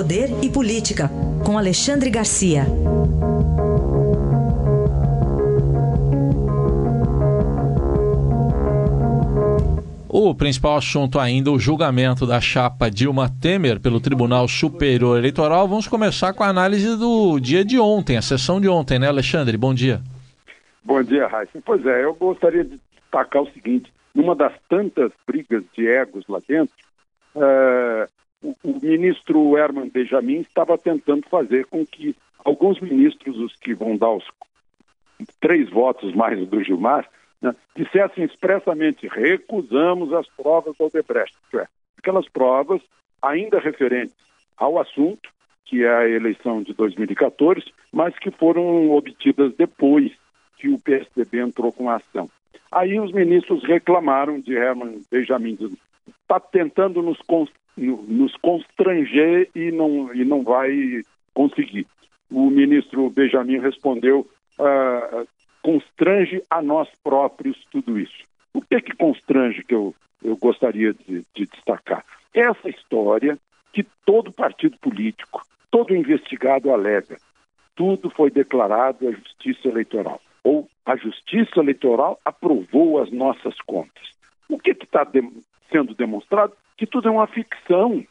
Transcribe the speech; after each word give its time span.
Poder 0.00 0.30
e 0.42 0.48
Política, 0.48 1.10
com 1.44 1.58
Alexandre 1.58 2.08
Garcia. 2.08 2.62
O 10.08 10.34
principal 10.34 10.78
assunto 10.78 11.18
ainda, 11.18 11.50
o 11.50 11.58
julgamento 11.58 12.26
da 12.26 12.40
chapa 12.40 12.90
Dilma 12.90 13.28
Temer 13.42 13.78
pelo 13.78 14.00
Tribunal 14.00 14.48
Superior 14.48 15.18
Eleitoral. 15.18 15.68
Vamos 15.68 15.86
começar 15.86 16.32
com 16.32 16.44
a 16.44 16.48
análise 16.48 16.96
do 16.96 17.38
dia 17.38 17.62
de 17.62 17.78
ontem, 17.78 18.16
a 18.16 18.22
sessão 18.22 18.58
de 18.58 18.70
ontem, 18.70 18.98
né, 18.98 19.06
Alexandre? 19.06 19.58
Bom 19.58 19.74
dia. 19.74 20.00
Bom 20.82 21.02
dia, 21.02 21.26
Raíssa. 21.26 21.60
Pois 21.62 21.84
é, 21.84 22.04
eu 22.04 22.14
gostaria 22.14 22.64
de 22.64 22.80
destacar 23.02 23.42
o 23.42 23.50
seguinte: 23.52 23.92
numa 24.14 24.34
das 24.34 24.54
tantas 24.66 25.12
brigas 25.26 25.62
de 25.76 25.86
egos 25.86 26.24
lá 26.26 26.38
dentro, 26.48 26.74
uh, 27.36 28.08
o, 28.42 28.54
o, 28.62 28.80
ministro 28.80 29.56
Herman 29.56 29.88
Benjamin 29.88 30.40
estava 30.40 30.78
tentando 30.78 31.26
fazer 31.28 31.66
com 31.66 31.84
que 31.84 32.14
alguns 32.44 32.80
ministros, 32.80 33.38
os 33.38 33.54
que 33.56 33.74
vão 33.74 33.96
dar 33.96 34.10
os 34.10 34.24
três 35.40 35.68
votos 35.68 36.14
mais 36.14 36.46
do 36.48 36.62
Gilmar, 36.62 37.08
né, 37.40 37.54
dissessem 37.76 38.24
expressamente 38.24 39.06
recusamos 39.08 40.12
as 40.12 40.26
provas 40.28 40.76
do 40.76 40.84
Odebrecht, 40.84 41.36
é, 41.54 41.66
aquelas 41.98 42.28
provas 42.28 42.80
ainda 43.22 43.58
referentes 43.58 44.16
ao 44.56 44.78
assunto, 44.78 45.30
que 45.64 45.84
é 45.84 45.90
a 45.90 46.08
eleição 46.08 46.62
de 46.62 46.74
2014, 46.74 47.64
mas 47.92 48.18
que 48.18 48.30
foram 48.30 48.90
obtidas 48.90 49.54
depois 49.56 50.12
que 50.58 50.68
o 50.68 50.78
PSDB 50.78 51.40
entrou 51.40 51.72
com 51.72 51.88
a 51.88 51.96
ação. 51.96 52.28
Aí 52.70 53.00
os 53.00 53.12
ministros 53.12 53.64
reclamaram 53.64 54.40
de 54.40 54.54
Herman 54.54 55.00
Benjamin, 55.10 55.58
está 56.22 56.38
tentando 56.38 57.02
nos, 57.02 57.18
nos 57.76 58.34
constranger 58.36 59.48
e 59.54 59.70
não, 59.70 60.14
e 60.14 60.24
não 60.24 60.42
vai 60.42 61.02
conseguir. 61.34 61.86
O 62.30 62.50
ministro 62.50 63.10
Benjamin 63.10 63.58
respondeu: 63.58 64.28
uh, 64.58 65.26
constrange 65.62 66.42
a 66.50 66.62
nós 66.62 66.88
próprios 67.02 67.56
tudo 67.70 67.98
isso. 67.98 68.24
O 68.52 68.60
que 68.60 68.74
é 68.74 68.80
que 68.80 68.96
constrange 68.96 69.62
que 69.62 69.74
eu, 69.74 69.94
eu 70.22 70.36
gostaria 70.36 70.92
de, 70.92 71.24
de 71.34 71.46
destacar? 71.46 72.04
Essa 72.34 72.68
história 72.68 73.38
que 73.72 73.86
todo 74.04 74.32
partido 74.32 74.76
político, 74.78 75.42
todo 75.70 75.94
investigado 75.94 76.72
alega. 76.72 77.16
Tudo 77.76 78.10
foi 78.10 78.30
declarado 78.30 79.08
à 79.08 79.12
Justiça 79.12 79.68
Eleitoral. 79.68 80.20
Ou 80.42 80.68
a 80.84 80.96
Justiça 80.96 81.60
Eleitoral 81.60 82.18
aprovou 82.24 83.00
as 83.00 83.10
nossas 83.10 83.54
contas. 83.62 84.10
O 84.48 84.58
que 84.58 84.70
está 84.70 85.04
sendo 85.70 85.94
demonstrado? 85.94 86.52
Que 86.76 86.86
tudo 86.86 87.08
é 87.08 87.10
uma 87.10 87.26
ficção. 87.26 88.04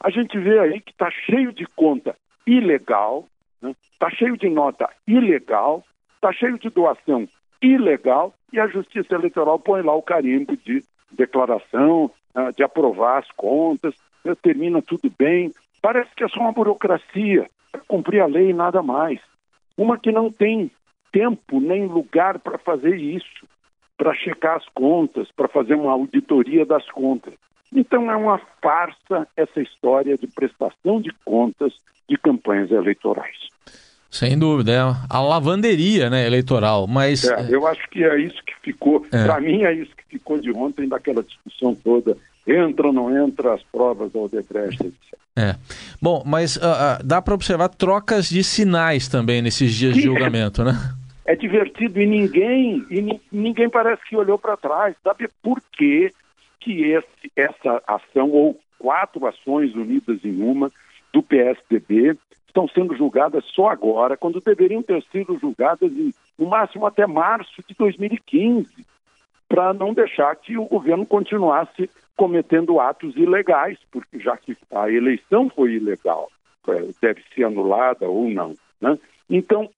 A 0.00 0.10
gente 0.10 0.38
vê 0.38 0.58
aí 0.58 0.80
que 0.80 0.92
está 0.92 1.10
cheio 1.10 1.52
de 1.52 1.66
conta 1.66 2.16
ilegal, 2.46 3.26
está 3.62 3.68
né? 3.68 3.74
Tá 3.98 4.10
cheio 4.10 4.36
de 4.36 4.48
nota 4.48 4.88
ilegal, 5.06 5.84
está 6.14 6.32
cheio 6.32 6.58
de 6.58 6.70
doação 6.70 7.28
ilegal 7.60 8.32
e 8.52 8.60
a 8.60 8.66
Justiça 8.66 9.14
Eleitoral 9.14 9.58
põe 9.58 9.82
lá 9.82 9.94
o 9.94 10.02
carimbo 10.02 10.56
de 10.56 10.82
declaração, 11.10 12.10
ah, 12.34 12.50
de 12.50 12.62
aprovar 12.62 13.18
as 13.18 13.30
contas, 13.32 13.94
né, 14.24 14.34
termina 14.40 14.80
tudo 14.80 15.12
bem. 15.18 15.52
Parece 15.82 16.14
que 16.14 16.24
é 16.24 16.28
só 16.28 16.40
uma 16.40 16.52
burocracia 16.52 17.48
para 17.72 17.80
cumprir 17.82 18.20
a 18.20 18.26
lei 18.26 18.50
e 18.50 18.54
nada 18.54 18.82
mais. 18.82 19.20
Uma 19.76 19.98
que 19.98 20.12
não 20.12 20.30
tem 20.30 20.70
tempo 21.12 21.60
nem 21.60 21.86
lugar 21.86 22.38
para 22.38 22.58
fazer 22.58 22.96
isso, 22.96 23.46
para 23.98 24.14
checar 24.14 24.56
as 24.56 24.64
contas, 24.68 25.28
para 25.36 25.48
fazer 25.48 25.74
uma 25.74 25.92
auditoria 25.92 26.64
das 26.64 26.88
contas. 26.90 27.34
Então 27.74 28.10
é 28.10 28.16
uma 28.16 28.40
farsa 28.62 29.26
essa 29.36 29.60
história 29.60 30.16
de 30.16 30.26
prestação 30.28 31.00
de 31.00 31.12
contas 31.24 31.74
de 32.08 32.16
campanhas 32.16 32.70
eleitorais. 32.70 33.36
Sem 34.10 34.38
dúvida, 34.38 34.72
é 34.72 34.78
a 35.10 35.20
lavanderia 35.20 36.08
né, 36.08 36.26
eleitoral, 36.26 36.86
mas... 36.86 37.24
É, 37.24 37.48
eu 37.50 37.66
acho 37.66 37.86
que 37.90 38.02
é 38.02 38.18
isso 38.18 38.42
que 38.42 38.54
ficou, 38.62 39.04
é. 39.12 39.24
para 39.24 39.38
mim 39.38 39.64
é 39.64 39.74
isso 39.74 39.90
que 39.94 40.04
ficou 40.08 40.40
de 40.40 40.50
ontem 40.50 40.88
daquela 40.88 41.22
discussão 41.22 41.74
toda, 41.74 42.16
entra 42.46 42.86
ou 42.86 42.92
não 42.92 43.26
entra 43.26 43.52
as 43.52 43.62
provas 43.64 44.10
da 44.10 44.18
Odebrecht, 44.18 44.82
etc. 44.82 45.18
É. 45.36 45.54
Bom, 46.00 46.22
mas 46.24 46.56
uh, 46.56 46.60
uh, 46.60 47.04
dá 47.04 47.20
para 47.20 47.34
observar 47.34 47.68
trocas 47.68 48.30
de 48.30 48.42
sinais 48.42 49.08
também 49.08 49.42
nesses 49.42 49.74
dias 49.74 49.94
de 49.94 50.02
julgamento, 50.02 50.64
né? 50.64 50.72
É 51.28 51.36
divertido 51.36 52.00
e 52.00 52.06
ninguém, 52.06 52.86
e 52.88 53.20
ninguém 53.30 53.68
parece 53.68 54.02
que 54.08 54.16
olhou 54.16 54.38
para 54.38 54.56
trás. 54.56 54.96
Sabe 55.04 55.28
por 55.42 55.60
que, 55.72 56.10
que 56.58 56.84
esse, 56.84 57.30
essa 57.36 57.82
ação, 57.86 58.30
ou 58.30 58.58
quatro 58.78 59.26
ações 59.26 59.74
unidas 59.74 60.24
em 60.24 60.42
uma, 60.42 60.72
do 61.12 61.22
PSDB, 61.22 62.16
estão 62.46 62.66
sendo 62.68 62.96
julgadas 62.96 63.44
só 63.44 63.68
agora, 63.68 64.16
quando 64.16 64.40
deveriam 64.40 64.82
ter 64.82 65.02
sido 65.12 65.38
julgadas 65.38 65.92
em, 65.92 66.14
no 66.38 66.46
máximo 66.46 66.86
até 66.86 67.06
março 67.06 67.62
de 67.68 67.74
2015, 67.74 68.66
para 69.46 69.74
não 69.74 69.92
deixar 69.92 70.34
que 70.34 70.56
o 70.56 70.64
governo 70.64 71.04
continuasse 71.04 71.90
cometendo 72.16 72.80
atos 72.80 73.14
ilegais, 73.16 73.76
porque 73.92 74.18
já 74.18 74.34
que 74.38 74.56
a 74.70 74.90
eleição 74.90 75.50
foi 75.50 75.74
ilegal, 75.74 76.30
é, 76.68 76.88
deve 77.02 77.22
ser 77.34 77.44
anulada 77.44 78.08
ou 78.08 78.30
não. 78.30 78.54
Né? 78.80 78.98
Então, 79.28 79.68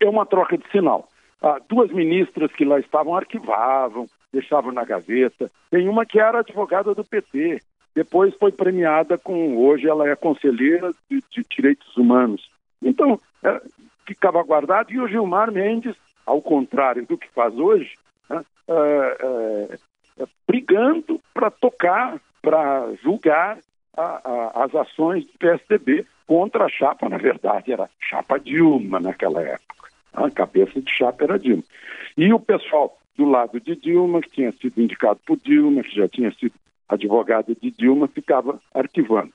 é 0.00 0.08
uma 0.08 0.26
troca 0.26 0.56
de 0.56 0.68
sinal. 0.70 1.08
Ah, 1.42 1.58
duas 1.68 1.90
ministras 1.90 2.50
que 2.52 2.64
lá 2.64 2.78
estavam 2.78 3.14
arquivavam, 3.14 4.06
deixavam 4.32 4.72
na 4.72 4.84
gaveta. 4.84 5.50
Tem 5.70 5.88
uma 5.88 6.06
que 6.06 6.18
era 6.18 6.40
advogada 6.40 6.94
do 6.94 7.04
PT, 7.04 7.60
depois 7.94 8.34
foi 8.34 8.52
premiada 8.52 9.16
com, 9.16 9.56
hoje 9.56 9.88
ela 9.88 10.08
é 10.08 10.14
conselheira 10.14 10.92
de, 11.10 11.22
de 11.30 11.44
direitos 11.48 11.96
humanos. 11.96 12.50
Então, 12.82 13.18
é, 13.42 13.60
ficava 14.06 14.42
guardado 14.42 14.92
e 14.92 15.00
o 15.00 15.08
Gilmar 15.08 15.50
Mendes, 15.50 15.96
ao 16.26 16.42
contrário 16.42 17.06
do 17.06 17.16
que 17.16 17.28
faz 17.30 17.54
hoje, 17.56 17.94
né, 18.28 18.44
é, 18.68 19.16
é, 19.20 20.22
é 20.22 20.26
brigando 20.46 21.20
para 21.32 21.50
tocar, 21.50 22.20
para 22.42 22.92
julgar 23.02 23.58
a, 23.96 24.02
a, 24.02 24.64
as 24.64 24.74
ações 24.74 25.24
do 25.24 25.38
PSDB 25.38 26.06
contra 26.26 26.64
a 26.64 26.68
chapa, 26.68 27.08
na 27.08 27.16
verdade 27.16 27.72
era 27.72 27.88
chapa 27.98 28.38
Dilma 28.38 29.00
naquela 29.00 29.40
época. 29.40 29.75
A 30.16 30.30
cabeça 30.30 30.80
de 30.80 30.90
chapa 30.90 31.24
era 31.24 31.38
Dilma. 31.38 31.62
E 32.16 32.32
o 32.32 32.40
pessoal 32.40 32.98
do 33.16 33.26
lado 33.26 33.60
de 33.60 33.76
Dilma, 33.76 34.20
que 34.22 34.30
tinha 34.30 34.52
sido 34.52 34.80
indicado 34.80 35.20
por 35.26 35.36
Dilma, 35.36 35.82
que 35.82 35.94
já 35.94 36.08
tinha 36.08 36.32
sido 36.32 36.54
advogada 36.88 37.54
de 37.54 37.70
Dilma, 37.70 38.08
ficava 38.08 38.58
arquivando. 38.74 39.32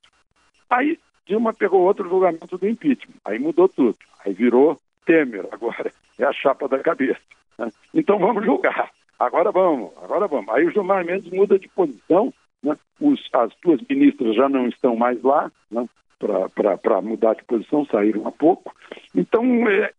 Aí 0.69 0.97
Dilma 1.28 1.53
pegou 1.53 1.81
outro 1.81 2.09
julgamento 2.09 2.58
do 2.58 2.68
impeachment, 2.68 3.16
aí 3.24 3.38
mudou 3.38 3.69
tudo, 3.69 3.96
aí 4.25 4.34
virou 4.34 4.80
Temer, 5.06 5.47
agora 5.52 5.92
é 6.18 6.25
a 6.25 6.34
chapa 6.34 6.68
da 6.68 6.80
cabeça. 6.80 7.22
Então 7.94 8.18
vamos 8.18 8.44
julgar, 8.44 8.90
agora 9.19 9.52
vamos, 9.52 9.92
agora 10.02 10.28
vamos. 10.28 10.50
Aí 10.50 10.66
o 10.66 10.72
Gilmar 10.72 11.06
Mendes 11.06 11.31
muda 11.31 11.59
de 11.59 11.68
posição, 11.69 12.34
né? 12.63 12.75
Os, 13.00 13.30
as 13.34 13.52
duas 13.63 13.80
ministras 13.88 14.36
já 14.36 14.50
não 14.50 14.68
estão 14.68 14.96
mais 14.96 15.22
lá, 15.22 15.52
né? 15.69 15.88
para 16.80 17.02
mudar 17.02 17.34
de 17.34 17.44
posição, 17.44 17.86
saíram 17.86 18.28
há 18.28 18.31
pouco. 18.31 18.74
Então, 19.16 19.44
é, 19.68 19.92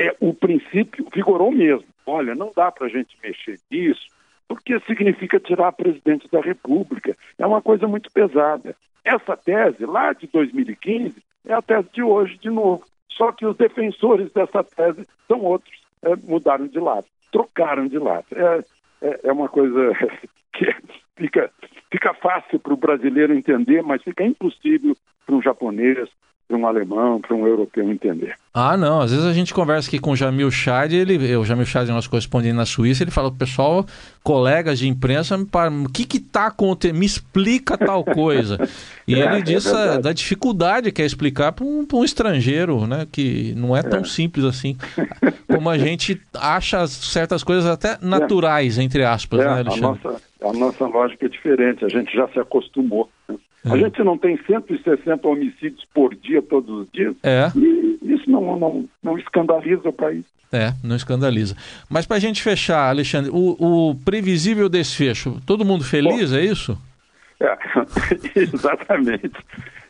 é, 0.00 0.16
o 0.18 0.32
princípio 0.32 1.06
vigorou 1.14 1.52
mesmo. 1.52 1.84
Olha, 2.06 2.34
não 2.34 2.50
dá 2.56 2.72
para 2.72 2.86
a 2.86 2.90
gente 2.90 3.16
mexer 3.22 3.60
nisso, 3.70 4.06
porque 4.48 4.80
significa 4.80 5.38
tirar 5.38 5.72
presidente 5.72 6.26
da 6.32 6.40
República. 6.40 7.14
É 7.38 7.46
uma 7.46 7.60
coisa 7.60 7.86
muito 7.86 8.10
pesada. 8.10 8.74
Essa 9.04 9.36
tese, 9.36 9.84
lá 9.84 10.14
de 10.14 10.26
2015, 10.26 11.22
é 11.46 11.52
a 11.52 11.60
tese 11.60 11.88
de 11.92 12.02
hoje 12.02 12.38
de 12.38 12.48
novo. 12.48 12.82
Só 13.10 13.30
que 13.30 13.44
os 13.44 13.56
defensores 13.56 14.32
dessa 14.32 14.64
tese 14.64 15.06
são 15.28 15.42
outros, 15.42 15.78
é, 16.02 16.16
mudaram 16.16 16.66
de 16.66 16.80
lado, 16.80 17.04
trocaram 17.30 17.86
de 17.86 17.98
lado. 17.98 18.24
É, 18.32 18.64
é, 19.02 19.20
é 19.24 19.32
uma 19.32 19.48
coisa 19.50 19.92
que 20.54 20.74
fica, 21.16 21.50
fica 21.90 22.14
fácil 22.14 22.58
para 22.58 22.72
o 22.72 22.76
brasileiro 22.76 23.34
entender, 23.34 23.82
mas 23.82 24.02
fica 24.02 24.24
impossível 24.24 24.96
para 25.26 25.34
um 25.34 25.42
japonês, 25.42 26.08
para 26.50 26.58
um 26.58 26.66
alemão, 26.66 27.20
para 27.20 27.36
um 27.36 27.46
europeu 27.46 27.88
entender. 27.88 28.34
Ah, 28.52 28.76
não. 28.76 29.00
Às 29.00 29.12
vezes 29.12 29.24
a 29.24 29.32
gente 29.32 29.54
conversa 29.54 29.88
aqui 29.88 30.00
com 30.00 30.10
o 30.10 30.16
Jamil 30.16 30.50
Chad, 30.50 30.92
ele, 30.92 31.36
o 31.36 31.44
Jamil 31.44 31.64
Chad 31.64 31.88
é 31.88 31.92
nosso 31.92 32.10
correspondente 32.10 32.54
na 32.54 32.66
Suíça, 32.66 33.04
ele 33.04 33.12
fala 33.12 33.30
pessoal, 33.30 33.86
colegas 34.22 34.80
de 34.80 34.88
imprensa, 34.88 35.36
o 35.36 35.92
que 35.92 36.04
que 36.04 36.18
tá 36.18 36.46
acontecendo? 36.46 36.98
Me 36.98 37.06
explica 37.06 37.78
tal 37.78 38.04
coisa. 38.04 38.58
E 39.06 39.14
é, 39.14 39.18
ele 39.18 39.36
é 39.36 39.40
diz 39.40 39.64
é 39.66 39.98
da 39.98 40.12
dificuldade 40.12 40.90
que 40.90 41.00
é 41.00 41.06
explicar 41.06 41.52
para 41.52 41.64
um, 41.64 41.86
um, 41.92 42.04
estrangeiro, 42.04 42.84
né? 42.84 43.06
Que 43.10 43.54
não 43.56 43.76
é 43.76 43.82
tão 43.82 44.00
é. 44.00 44.04
simples 44.04 44.44
assim. 44.44 44.76
Como 45.46 45.70
a 45.70 45.78
gente 45.78 46.20
acha 46.34 46.84
certas 46.88 47.44
coisas 47.44 47.66
até 47.66 47.96
naturais, 48.02 48.76
entre 48.76 49.04
aspas, 49.04 49.40
é, 49.40 49.44
né, 49.44 49.50
Alexandre? 49.50 49.84
A 49.84 50.10
nossa, 50.10 50.29
a 50.50 50.52
nossa 50.52 50.86
lógica 50.86 51.26
é 51.26 51.28
diferente, 51.28 51.84
a 51.84 51.88
gente 51.88 52.14
já 52.14 52.28
se 52.28 52.38
acostumou. 52.38 53.08
Né? 53.28 53.36
A 53.64 53.76
é. 53.76 53.80
gente 53.80 54.02
não 54.02 54.16
tem 54.16 54.38
160 54.46 55.26
homicídios 55.26 55.86
por 55.92 56.14
dia, 56.14 56.42
todos 56.42 56.82
os 56.82 56.92
dias. 56.92 57.14
É. 57.22 57.50
E 57.56 57.98
isso 58.02 58.30
não, 58.30 58.58
não, 58.58 58.88
não 59.02 59.18
escandaliza 59.18 59.88
o 59.88 59.92
país. 59.92 60.24
É, 60.52 60.72
não 60.82 60.96
escandaliza. 60.96 61.56
Mas 61.88 62.06
para 62.06 62.16
a 62.16 62.20
gente 62.20 62.42
fechar, 62.42 62.88
Alexandre, 62.88 63.30
o, 63.30 63.56
o, 63.58 63.94
previsível 64.04 64.68
desfecho, 64.68 65.40
todo 65.46 65.64
mundo 65.64 65.84
feliz, 65.84 66.32
Bom, 66.32 66.38
é 66.38 66.44
isso? 66.44 66.78
É, 67.38 67.56
exatamente. 68.34 69.30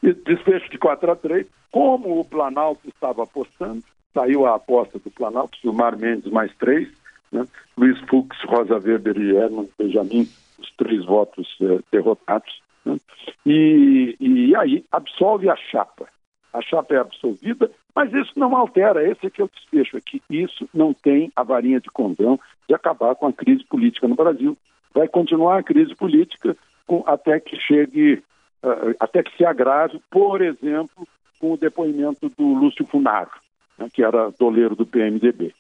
Desfecho 0.03 0.71
de 0.71 0.79
4 0.79 1.11
a 1.11 1.17
3, 1.17 1.47
como 1.71 2.21
o 2.21 2.25
Planalto 2.25 2.89
estava 2.89 3.23
apostando, 3.23 3.83
saiu 4.13 4.47
a 4.47 4.57
aposta 4.57 4.99
do 4.99 5.11
Planalto, 5.11 5.59
Gilmar 5.63 5.97
Mendes 5.97 6.31
mais 6.31 6.53
três, 6.59 6.89
né? 7.33 7.47
Luiz 7.77 7.99
Fux, 8.01 8.37
Rosa 8.45 8.75
Weber 8.75 9.17
e 9.17 9.37
Herman 9.37 9.69
Benjamin, 9.79 10.29
os 10.61 10.71
três 10.77 11.05
votos 11.05 11.57
eh, 11.61 11.81
derrotados. 11.91 12.61
Né? 12.85 12.99
E, 13.47 14.17
e 14.21 14.57
aí 14.57 14.85
absolve 14.91 15.49
a 15.49 15.57
chapa. 15.57 16.09
A 16.53 16.61
chapa 16.61 16.95
é 16.95 16.99
absolvida, 16.99 17.71
mas 17.95 18.13
isso 18.13 18.33
não 18.37 18.57
altera, 18.57 19.09
esse 19.09 19.27
é 19.27 19.31
que 19.31 19.41
eu 19.41 19.49
desfecho 19.53 19.97
aqui. 19.97 20.21
Isso 20.29 20.69
não 20.75 20.93
tem 20.93 21.31
a 21.37 21.43
varinha 21.43 21.81
de 21.81 21.91
condão 21.91 22.39
de 22.69 22.75
acabar 22.75 23.15
com 23.15 23.27
a 23.27 23.33
crise 23.33 23.65
política 23.65 24.09
no 24.09 24.17
Brasil. 24.17 24.57
Vai 24.93 25.07
continuar 25.07 25.59
a 25.59 25.63
crise 25.63 25.95
política 25.95 26.57
com, 26.87 27.05
até 27.07 27.39
que 27.39 27.57
chegue, 27.57 28.23
uh, 28.65 28.95
até 28.99 29.23
que 29.23 29.37
se 29.37 29.45
agrave, 29.45 30.01
por 30.11 30.43
exemplo, 30.43 31.07
com 31.39 31.53
o 31.53 31.57
depoimento 31.57 32.29
do 32.37 32.55
Lúcio 32.55 32.85
Funaro, 32.87 33.31
né, 33.79 33.89
que 33.93 34.03
era 34.03 34.31
doleiro 34.39 34.75
do 34.75 34.85
PMDB. 34.85 35.55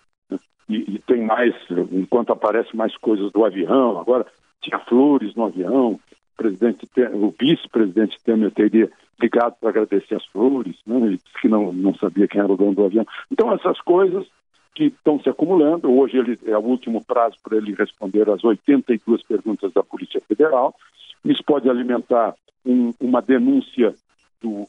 E, 0.69 0.95
e, 0.95 0.99
tem 1.01 1.25
mais, 1.25 1.55
enquanto 1.91 2.33
aparecem 2.33 2.77
mais 2.77 2.97
coisas 2.97 3.33
do 3.33 3.45
avião, 3.45 3.99
agora 3.99 4.27
tinha 4.61 4.79
flores 4.79 5.35
no 5.35 5.45
avião, 5.45 5.93
o, 5.93 6.01
presidente, 6.37 6.89
o 7.13 7.35
vice-presidente 7.39 8.19
Temer 8.25 8.53
teria 8.53 8.91
ligado 9.21 9.57
para 9.61 9.71
agradecer 9.71 10.15
as 10.15 10.25
flores, 10.27 10.77
né, 10.87 10.97
e 10.99 11.17
disse 11.17 11.41
que 11.41 11.49
não, 11.49 11.73
não 11.73 11.95
sabia 11.95 12.29
quem 12.29 12.41
era 12.41 12.53
o 12.53 12.57
dono 12.57 12.75
do 12.75 12.85
avião. 12.85 13.07
Então, 13.31 13.53
essas 13.53 13.81
coisas 13.81 14.27
que 14.75 14.85
estão 14.85 15.21
se 15.21 15.29
acumulando. 15.29 15.91
Hoje 15.91 16.17
ele, 16.17 16.39
é 16.47 16.57
o 16.57 16.63
último 16.63 17.05
prazo 17.05 17.37
para 17.43 17.57
ele 17.57 17.75
responder 17.75 18.29
às 18.31 18.43
82 18.43 19.23
perguntas 19.25 19.73
da 19.73 19.83
Polícia 19.83 20.21
Federal. 20.21 20.75
Isso 21.25 21.43
pode 21.45 21.69
alimentar 21.69 22.35
um, 22.65 22.93
uma 23.01 23.21
denúncia 23.21 23.95
do, 24.41 24.67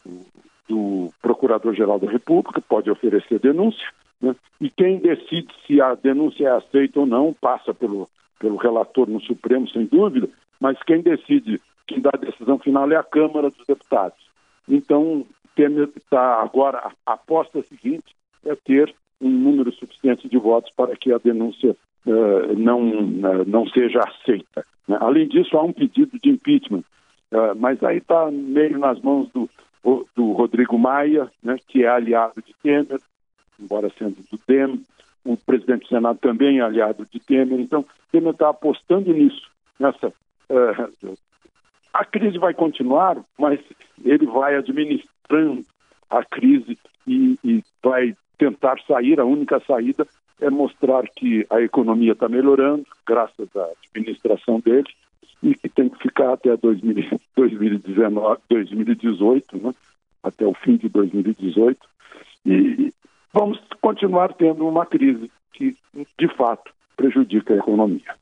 do 0.68 1.14
Procurador-Geral 1.22 2.00
da 2.00 2.12
República, 2.12 2.62
pode 2.62 2.90
oferecer 2.90 3.40
denúncia, 3.40 3.88
né? 4.22 4.36
e 4.60 4.70
quem 4.70 5.00
decide 5.00 5.48
se 5.66 5.82
a 5.82 5.96
denúncia 5.96 6.48
é 6.48 6.52
aceita 6.52 7.00
ou 7.00 7.06
não 7.06 7.34
passa 7.34 7.74
pelo, 7.74 8.10
pelo 8.40 8.58
relator 8.58 9.10
no 9.10 9.22
Supremo, 9.22 9.68
sem 9.70 9.86
dúvida, 9.86 10.30
mas 10.60 10.82
quem 10.84 11.02
decide, 11.02 11.60
quem 11.88 12.00
dá 12.00 12.12
a 12.14 12.18
decisão 12.18 12.60
final 12.60 12.92
é 12.92 12.96
a 12.96 13.04
Câmara 13.04 13.50
dos 13.50 13.66
Deputados. 13.66 14.20
Então, 14.70 15.26
está 15.58 16.42
agora, 16.42 16.92
a 17.06 17.14
aposta 17.14 17.62
seguinte 17.64 18.16
é 18.46 18.56
ter 18.56 18.94
um 19.20 19.30
número 19.30 19.72
suficiente 19.74 20.28
de 20.28 20.38
votos 20.38 20.72
para 20.76 20.96
que 20.96 21.14
a 21.14 21.18
denúncia 21.18 21.76
uh, 22.06 22.58
não, 22.58 22.82
uh, 22.82 23.46
não 23.46 23.68
seja 23.68 24.00
aceita. 24.00 24.66
Né? 24.88 24.98
Além 25.00 25.28
disso, 25.28 25.58
há 25.58 25.64
um 25.64 25.74
pedido 25.74 26.18
de 26.20 26.30
impeachment, 26.30 26.84
uh, 27.32 27.56
mas 27.56 27.84
aí 27.84 27.98
está 27.98 28.32
meio 28.32 28.80
nas 28.80 29.00
mãos 29.02 29.30
do, 29.32 29.50
do 30.16 30.32
Rodrigo 30.32 30.78
Maia, 30.78 31.32
né, 31.44 31.58
que 31.68 31.84
é 31.84 31.88
aliado 31.88 32.42
de 32.42 32.54
Temer, 32.64 33.00
embora 33.62 33.92
sendo 33.98 34.18
do 34.32 34.40
DEM, 34.48 34.84
o 35.24 35.38
presidente 35.38 35.84
do 35.84 35.88
Senado 35.88 36.20
também 36.20 36.60
é 36.60 36.62
aliado 36.62 37.08
de 37.12 37.20
Temer, 37.20 37.60
então 37.60 37.86
Temer 38.12 38.34
está 38.34 38.50
apostando 38.50 39.14
nisso, 39.14 39.50
nessa. 39.80 40.08
Uh, 40.50 41.18
a 41.94 42.06
crise 42.06 42.38
vai 42.38 42.54
continuar, 42.54 43.18
mas 43.38 43.60
ele 44.04 44.26
vai 44.26 44.56
administrando 44.56 45.66
a 46.10 46.24
crise 46.26 46.78
e, 47.06 47.38
e 47.44 47.64
vai 47.84 48.16
tentar 48.38 48.80
sair. 48.88 49.20
A 49.20 49.26
única 49.26 49.60
saída 49.62 50.08
é 50.40 50.50
mostrar 50.50 51.04
que 51.16 51.46
a 51.50 51.62
economia 51.62 52.14
está 52.14 52.28
melhorando, 52.28 52.86
graças 53.06 53.48
à 53.56 53.68
administração 53.94 54.60
dele, 54.60 54.88
e 55.44 55.56
que 55.56 55.70
tem 55.70 55.90
que 55.90 56.02
ficar 56.02 56.34
até 56.34 56.56
2019, 56.56 58.42
2018, 58.50 59.58
né? 59.62 59.74
até 60.24 60.46
o 60.46 60.54
fim 60.54 60.78
de 60.78 60.90
2018. 60.90 61.80
E 62.46 62.94
vamos 63.34 63.60
continuar 63.82 64.34
tendo 64.34 64.68
uma 64.68 64.86
crise 64.86 65.30
que, 65.54 65.76
de 66.18 66.28
fato, 66.36 66.72
prejudica 66.96 67.54
a 67.54 67.58
economia. 67.58 68.16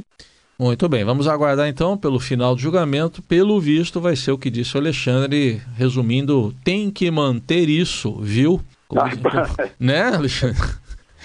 Muito 0.57 0.89
bem, 0.89 1.05
vamos 1.05 1.25
aguardar 1.25 1.69
então 1.69 1.97
pelo 1.97 2.19
final 2.19 2.53
do 2.53 2.61
julgamento. 2.61 3.21
Pelo 3.21 3.59
visto, 3.61 4.01
vai 4.01 4.15
ser 4.15 4.31
o 4.31 4.37
que 4.37 4.49
disse 4.49 4.75
o 4.75 4.79
Alexandre, 4.79 5.61
resumindo, 5.77 6.53
tem 6.65 6.91
que 6.91 7.09
manter 7.09 7.69
isso, 7.69 8.19
viu? 8.19 8.59
né, 9.79 10.03
Alexandre? 10.13 10.61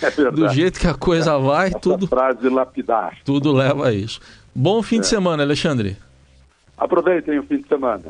É 0.02 0.30
Do 0.30 0.48
jeito 0.48 0.78
que 0.78 0.86
a 0.86 0.94
coisa 0.94 1.38
vai, 1.38 1.68
Essa 1.68 1.80
tudo. 1.80 2.06
Frase 2.06 2.48
lapidar. 2.48 3.18
Tudo 3.24 3.52
leva 3.52 3.88
a 3.88 3.92
isso. 3.92 4.20
Bom 4.54 4.82
fim 4.82 4.98
é. 4.98 5.00
de 5.00 5.06
semana, 5.06 5.42
Alexandre. 5.42 5.96
Aproveitem 6.76 7.38
o 7.38 7.42
fim 7.44 7.58
de 7.58 7.68
semana. 7.68 8.02